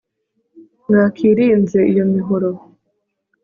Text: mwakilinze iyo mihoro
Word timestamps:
mwakilinze 0.87 1.79
iyo 1.91 2.03
mihoro 2.13 2.49